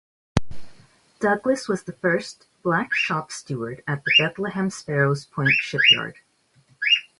[1.19, 6.15] Douglas was the first Black shop steward at the Bethlehem Sparrows Point Shipyard.